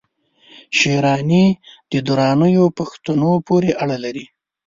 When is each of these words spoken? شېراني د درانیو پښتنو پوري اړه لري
شېراني 0.77 1.45
د 1.91 1.93
درانیو 2.07 2.65
پښتنو 2.77 3.31
پوري 3.47 3.71
اړه 3.83 3.97
لري 4.05 4.25